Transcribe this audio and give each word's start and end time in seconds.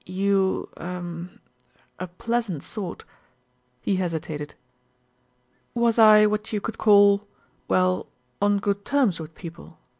"You, 0.03 0.67
er 0.79 1.29
a 1.99 2.07
pleasant 2.07 2.63
sort" 2.63 3.05
he 3.83 3.97
hesitated. 3.97 4.55
"Was 5.75 5.99
I 5.99 6.25
what 6.25 6.51
you 6.51 6.59
could 6.59 6.79
call 6.79 7.27
well, 7.67 8.07
on 8.41 8.57
good 8.57 8.83
terms 8.83 9.19
with 9.19 9.35
people?" 9.35 9.77